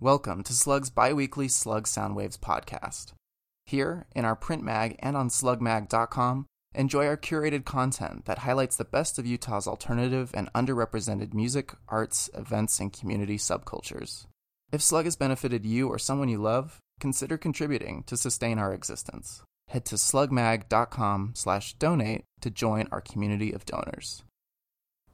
[0.00, 3.14] Welcome to Slug's biweekly Slug Soundwaves podcast.
[3.66, 8.84] Here, in our print mag and on slugmag.com, enjoy our curated content that highlights the
[8.84, 14.26] best of Utah's alternative and underrepresented music, arts, events, and community subcultures.
[14.70, 19.42] If Slug has benefited you or someone you love, consider contributing to sustain our existence.
[19.66, 24.22] Head to slugmag.com slash donate to join our community of donors.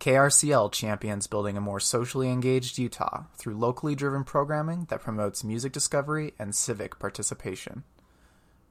[0.04, 5.72] KRCL champions building a more socially engaged Utah through locally driven programming that promotes music
[5.72, 7.84] discovery and civic participation.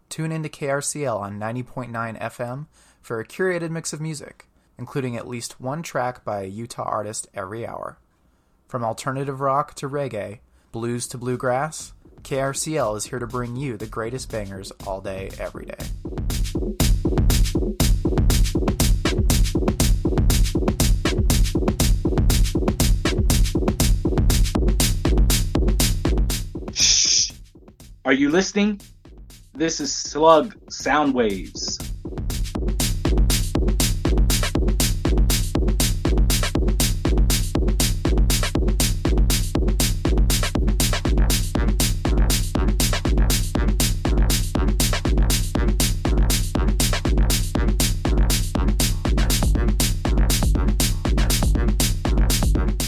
[0.09, 2.67] Tune into KRCL on 90.9 FM
[3.01, 7.27] for a curated mix of music, including at least one track by a Utah artist
[7.33, 7.97] every hour.
[8.67, 10.37] From alternative rock to reggae,
[10.71, 15.65] blues to bluegrass, KRCL is here to bring you the greatest bangers all day, every
[15.65, 15.83] day.
[26.73, 27.31] Shh.
[28.05, 28.79] Are you listening?
[29.53, 31.82] This is Slug Soundwaves.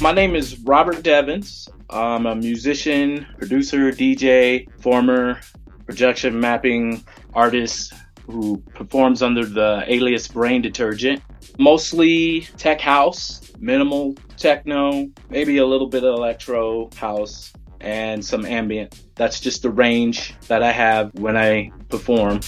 [0.05, 1.67] My name is Robert Devins.
[1.89, 5.39] I'm a musician, producer, DJ, former
[5.87, 7.03] projection mapping
[7.33, 7.91] artist
[8.27, 11.23] who performs under the alias Brain Detergent.
[11.57, 19.01] Mostly tech house, minimal techno, maybe a little bit of electro house, and some ambient.
[19.15, 22.41] That's just the range that I have when I perform.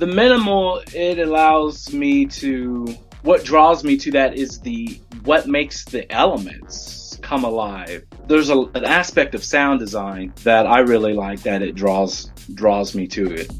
[0.00, 2.86] The minimal, it allows me to
[3.20, 8.06] what draws me to that is the what makes the elements come alive.
[8.26, 12.94] There's a, an aspect of sound design that I really like that it draws draws
[12.94, 13.52] me to it.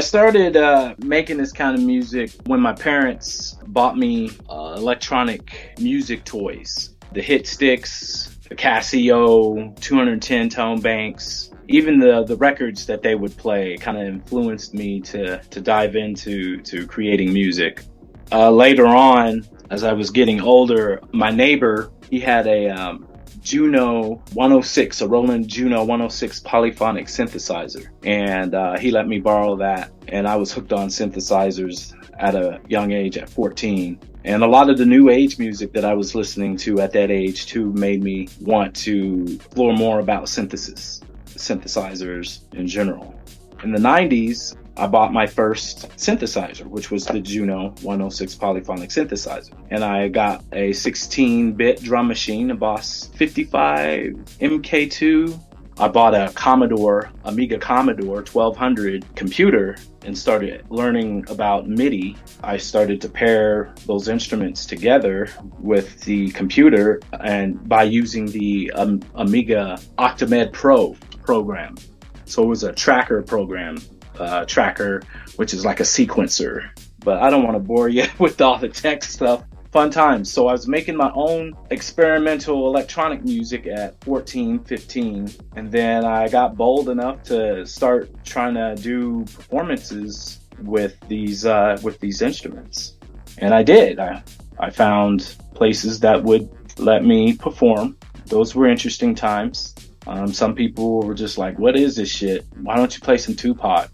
[0.00, 5.74] I started uh, making this kind of music when my parents bought me uh, electronic
[5.78, 6.96] music toys.
[7.12, 13.36] The hit sticks, the Casio, 210 tone banks, even the, the records that they would
[13.36, 17.84] play kind of influenced me to, to dive into to creating music.
[18.32, 23.06] Uh, later on, as I was getting older, my neighbor, he had a um,
[23.42, 27.88] Juno 106, a Roland Juno 106 polyphonic synthesizer.
[28.04, 29.92] And uh, he let me borrow that.
[30.08, 33.98] And I was hooked on synthesizers at a young age at 14.
[34.24, 37.10] And a lot of the new age music that I was listening to at that
[37.10, 43.18] age too made me want to explore more about synthesis, synthesizers in general.
[43.64, 49.52] In the 90s, I bought my first synthesizer, which was the Juno 106 polyphonic synthesizer.
[49.68, 55.38] And I got a 16 bit drum machine, a Boss 55 MK2.
[55.76, 59.76] I bought a Commodore, Amiga Commodore 1200 computer
[60.06, 62.16] and started learning about MIDI.
[62.42, 69.02] I started to pair those instruments together with the computer and by using the um,
[69.14, 71.76] Amiga Octamed Pro program.
[72.24, 73.76] So it was a tracker program
[74.20, 75.02] uh, tracker,
[75.36, 76.68] which is like a sequencer.
[77.00, 79.44] But I don't want to bore you with all the tech stuff.
[79.72, 80.32] Fun times.
[80.32, 85.30] So I was making my own experimental electronic music at 14, 15.
[85.54, 91.78] And then I got bold enough to start trying to do performances with these, uh,
[91.84, 92.96] with these instruments.
[93.38, 94.00] And I did.
[94.00, 94.24] I,
[94.58, 97.96] I found places that would let me perform.
[98.26, 99.74] Those were interesting times.
[100.06, 102.44] Um, some people were just like, what is this shit?
[102.60, 103.90] Why don't you play some Tupac?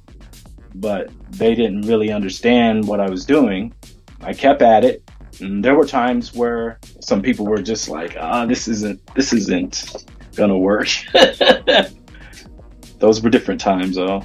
[0.81, 3.75] But they didn't really understand what I was doing.
[4.21, 5.03] I kept at it.
[5.41, 10.07] And there were times where some people were just like, ah, this isn't, this isn't
[10.35, 10.89] gonna work.
[12.99, 14.23] Those were different times though.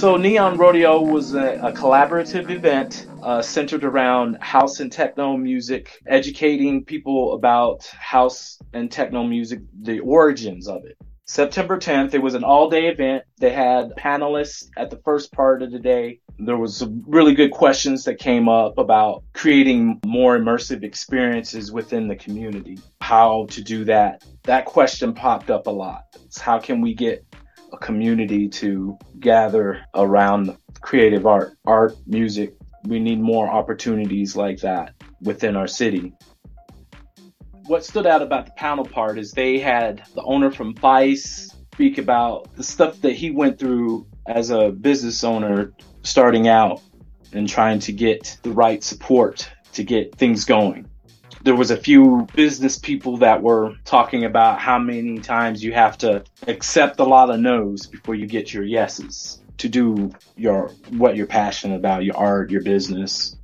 [0.00, 6.00] So Neon Rodeo was a, a collaborative event uh, centered around house and techno music,
[6.06, 10.96] educating people about house and techno music, the origins of it.
[11.26, 12.14] September 10th.
[12.14, 13.24] It was an all day event.
[13.40, 16.20] They had panelists at the first part of the day.
[16.38, 22.08] There was some really good questions that came up about creating more immersive experiences within
[22.08, 22.78] the community.
[23.02, 24.24] How to do that.
[24.44, 26.04] That question popped up a lot.
[26.24, 27.22] It's how can we get
[27.72, 32.54] a community to gather around creative art, art, music.
[32.84, 36.14] We need more opportunities like that within our city
[37.70, 41.98] what stood out about the panel part is they had the owner from Vice speak
[41.98, 46.82] about the stuff that he went through as a business owner starting out
[47.32, 50.89] and trying to get the right support to get things going.
[51.42, 55.96] There was a few business people that were talking about how many times you have
[55.98, 61.16] to accept a lot of no's before you get your yeses to do your what
[61.16, 63.36] you're passionate about, your art, your business.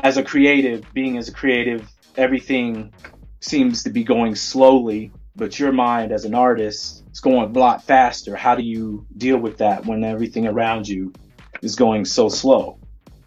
[0.00, 2.92] As a creative, being as a creative, everything
[3.40, 7.84] seems to be going slowly, but your mind as an artist is going a lot
[7.84, 8.34] faster.
[8.34, 11.12] How do you deal with that when everything around you
[11.62, 12.78] is going so slow?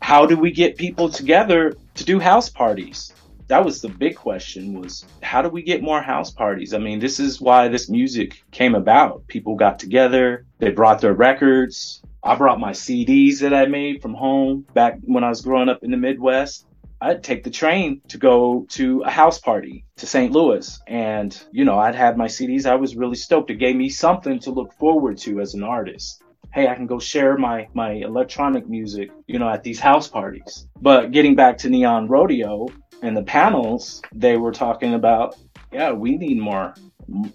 [0.01, 3.13] How do we get people together to do house parties?
[3.49, 6.75] That was the big question was how do we get more house parties?
[6.75, 9.25] I mean, this is why this music came about.
[9.25, 12.03] People got together, they brought their records.
[12.23, 15.83] I brought my CDs that I made from home back when I was growing up
[15.83, 16.67] in the Midwest.
[17.01, 20.31] I'd take the train to go to a house party to St.
[20.31, 20.79] Louis.
[20.85, 22.67] And, you know, I'd had my CDs.
[22.67, 23.49] I was really stoked.
[23.49, 26.21] It gave me something to look forward to as an artist.
[26.51, 30.67] Hey, I can go share my, my electronic music, you know, at these house parties.
[30.81, 32.67] But getting back to Neon Rodeo
[33.03, 35.37] and the panels, they were talking about,
[35.71, 36.73] yeah, we need more.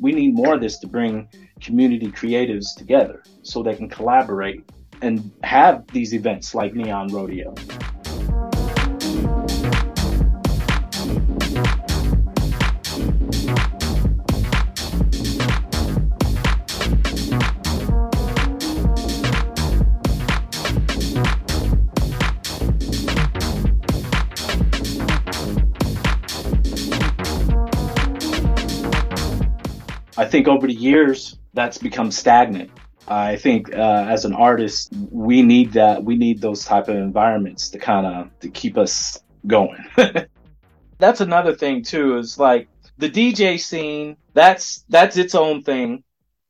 [0.01, 1.29] We need more of this to bring
[1.61, 4.65] community creatives together so they can collaborate
[5.01, 7.55] and have these events like Neon Rodeo.
[30.35, 32.69] Think over the years that's become stagnant.
[33.07, 36.03] I think uh, as an artist, we need that.
[36.03, 39.85] We need those type of environments to kind of to keep us going.
[40.99, 42.19] that's another thing too.
[42.19, 42.67] Is like
[42.99, 44.17] the DJ scene.
[44.33, 46.03] That's that's its own thing.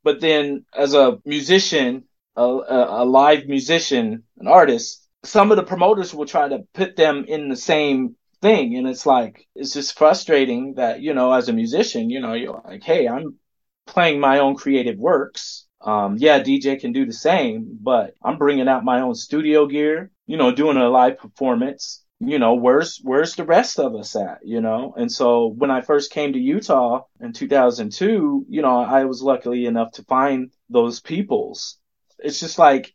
[0.02, 2.04] But then as a musician,
[2.36, 7.26] a, a live musician, an artist, some of the promoters will try to put them
[7.28, 11.52] in the same thing, and it's like it's just frustrating that you know as a
[11.52, 13.38] musician, you know, you're like, hey, I'm
[13.86, 15.66] playing my own creative works.
[15.80, 20.10] Um, yeah, DJ can do the same, but I'm bringing out my own studio gear,
[20.26, 22.02] you know, doing a live performance.
[22.20, 24.94] You know, where's, where's the rest of us at, you know?
[24.96, 29.66] And so when I first came to Utah in 2002, you know, I was lucky
[29.66, 31.76] enough to find those peoples.
[32.18, 32.94] It's just like,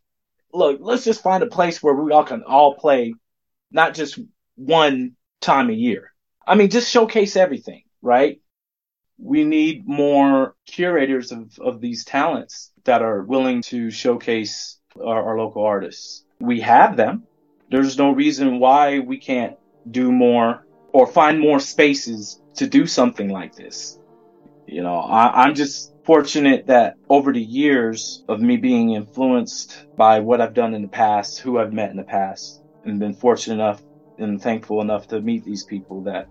[0.52, 3.14] look, let's just find a place where we all can all play,
[3.72, 4.18] not just
[4.56, 6.12] one time a year.
[6.48, 8.42] I mean, just showcase everything, right?
[9.22, 15.38] We need more curators of, of these talents that are willing to showcase our, our
[15.38, 16.24] local artists.
[16.40, 17.24] We have them.
[17.70, 19.58] There's no reason why we can't
[19.90, 24.00] do more or find more spaces to do something like this.
[24.66, 30.20] You know, I, I'm just fortunate that over the years of me being influenced by
[30.22, 33.56] what I've done in the past, who I've met in the past, and been fortunate
[33.56, 33.82] enough
[34.18, 36.28] and thankful enough to meet these people that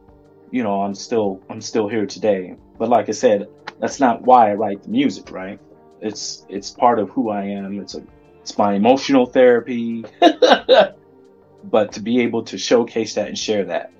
[0.50, 2.56] you know, I'm still I'm still here today.
[2.78, 3.48] But like I said,
[3.80, 5.60] that's not why I write the music, right?
[6.00, 7.80] It's it's part of who I am.
[7.80, 8.02] It's a
[8.42, 10.04] it's my emotional therapy.
[11.64, 13.92] but to be able to showcase that and share that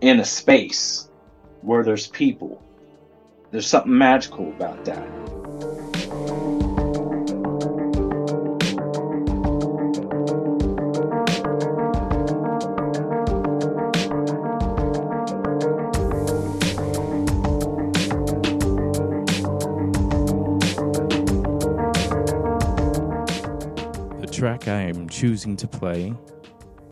[0.00, 1.08] in a space
[1.62, 2.62] where there's people,
[3.50, 5.43] there's something magical about that.
[24.64, 26.14] Track I am choosing to play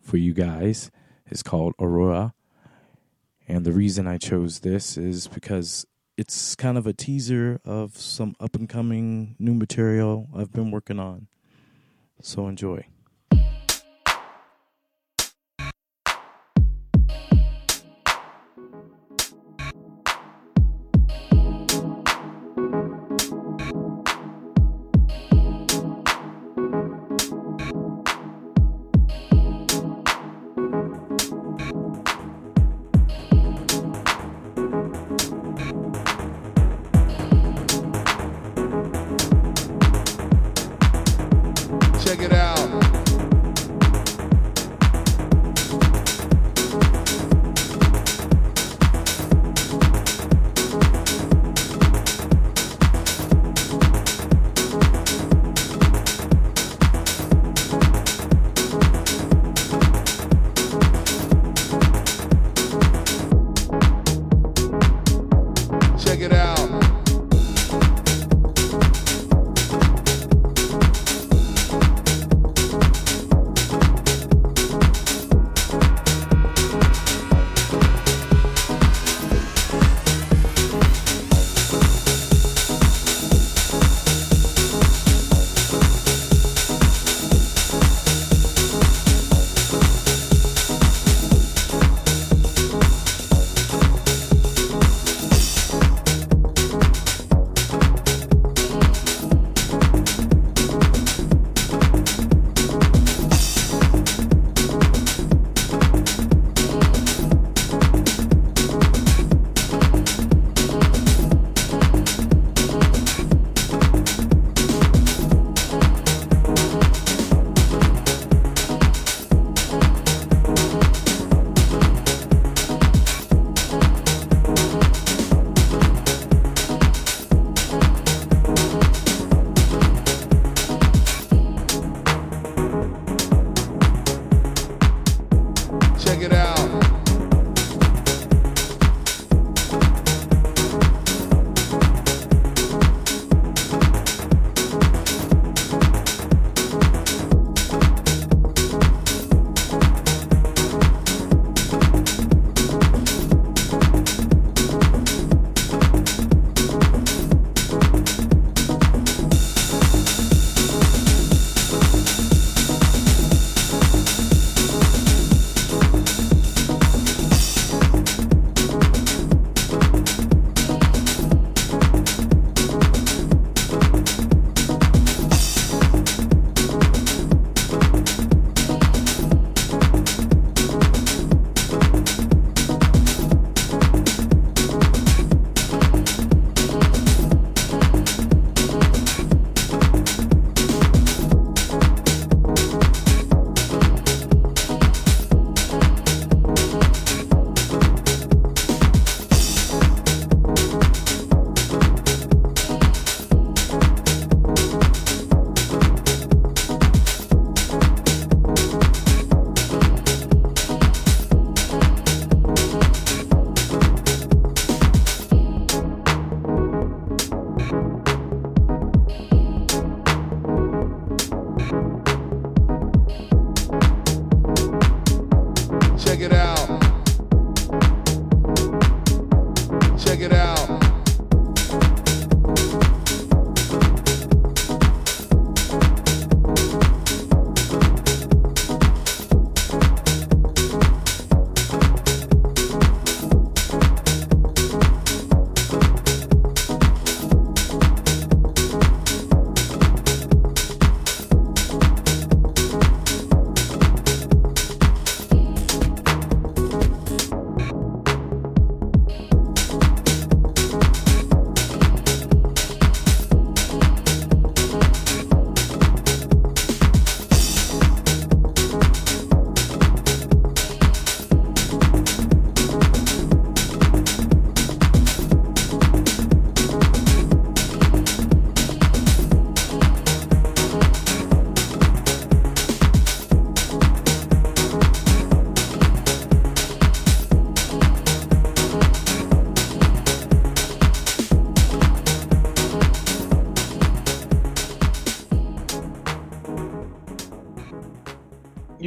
[0.02, 0.90] for you guys
[1.30, 2.34] is called Aurora.
[3.48, 5.86] And the reason I chose this is because
[6.16, 10.98] it's kind of a teaser of some up and coming new material I've been working
[10.98, 11.28] on.
[12.20, 12.86] So enjoy.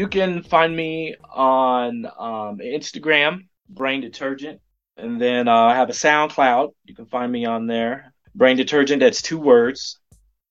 [0.08, 4.60] Can find me on um, Instagram, Brain Detergent,
[4.98, 6.74] and then uh, I have a SoundCloud.
[6.84, 9.00] You can find me on there, Brain Detergent.
[9.00, 10.00] That's two words.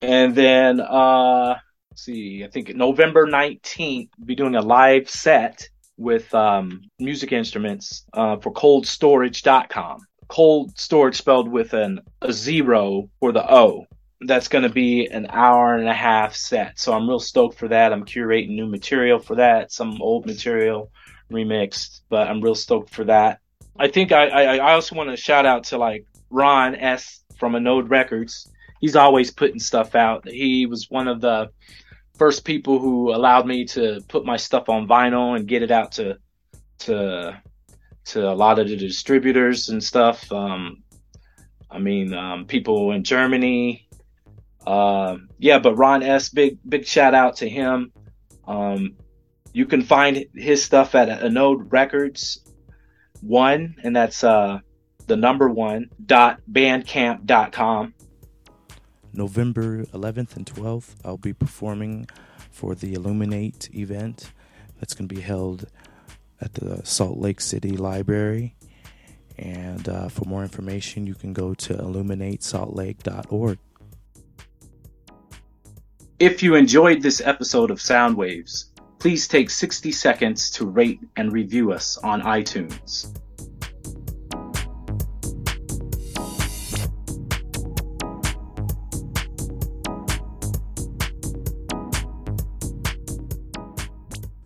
[0.00, 1.56] And then uh,
[1.94, 8.38] see, I think November nineteenth, be doing a live set with um, music instruments uh,
[8.38, 10.00] for ColdStorage.com.
[10.28, 13.86] Cold storage spelled with an a zero for the O
[14.20, 16.78] that's going to be an hour and a half set.
[16.78, 17.92] So I'm real stoked for that.
[17.92, 20.90] I'm curating new material for that, some old material
[21.30, 23.40] remixed, but I'm real stoked for that.
[23.78, 27.54] I think I, I, I also want to shout out to like Ron S from
[27.54, 28.50] Anode Records.
[28.80, 30.28] He's always putting stuff out.
[30.28, 31.50] He was one of the
[32.16, 35.92] first people who allowed me to put my stuff on vinyl and get it out
[35.92, 36.18] to
[36.80, 37.40] to
[38.06, 40.30] to a lot of the distributors and stuff.
[40.30, 40.82] Um,
[41.70, 43.83] I mean, um, people in Germany,
[44.66, 47.92] uh, yeah, but Ron S, big big shout out to him.
[48.46, 48.96] Um,
[49.52, 52.40] you can find his stuff at Anode Records
[53.20, 54.60] One, and that's uh,
[55.06, 57.94] the number one, dot bandcamp.com.
[59.12, 62.08] November 11th and 12th, I'll be performing
[62.50, 64.32] for the Illuminate event
[64.80, 65.66] that's going to be held
[66.40, 68.56] at the Salt Lake City Library.
[69.38, 73.58] And uh, for more information, you can go to illuminatesaltlake.org.
[76.24, 81.70] If you enjoyed this episode of Soundwaves, please take 60 seconds to rate and review
[81.70, 83.12] us on iTunes.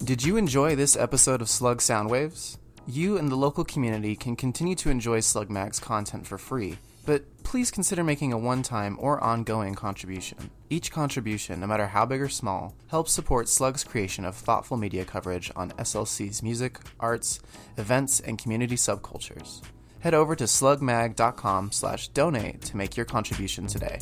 [0.02, 2.58] Did you enjoy this episode of Slug Soundwaves?
[2.88, 6.76] You and the local community can continue to enjoy Slug Mag's content for free,
[7.08, 10.50] but please consider making a one time or ongoing contribution.
[10.68, 15.06] Each contribution, no matter how big or small, helps support Slug's creation of thoughtful media
[15.06, 17.40] coverage on SLC's music, arts,
[17.78, 19.62] events, and community subcultures.
[20.00, 24.00] Head over to slugmag.com slash donate to make your contribution today.